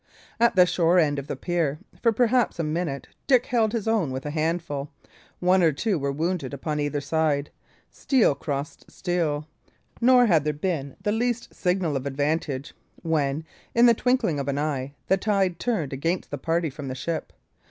At 0.39 0.55
the 0.55 0.65
shore 0.65 0.97
end 0.97 1.19
of 1.19 1.27
the 1.27 1.35
pier, 1.35 1.77
for 2.01 2.11
perhaps 2.11 2.57
a 2.57 2.63
minute, 2.63 3.07
Dick 3.27 3.45
held 3.45 3.71
his 3.71 3.87
own 3.87 4.09
with 4.09 4.25
a 4.25 4.31
handful; 4.31 4.89
one 5.39 5.61
or 5.61 5.71
two 5.71 5.99
were 5.99 6.11
wounded 6.11 6.55
upon 6.55 6.79
either 6.79 6.99
side; 6.99 7.51
steel 7.91 8.33
crossed 8.33 8.89
steel; 8.89 9.45
nor 10.01 10.25
had 10.25 10.43
there 10.43 10.53
been 10.53 10.95
the 11.03 11.11
least 11.11 11.53
signal 11.53 11.95
of 11.95 12.07
advantage, 12.07 12.73
when 13.03 13.43
in 13.75 13.85
the 13.85 13.93
twinkling 13.93 14.39
of 14.39 14.47
an 14.47 14.57
eye 14.57 14.95
the 15.05 15.17
tide 15.17 15.59
turned 15.59 15.93
against 15.93 16.31
the 16.31 16.37
party 16.39 16.71
from 16.71 16.87
the 16.87 16.95
ship. 16.95 17.31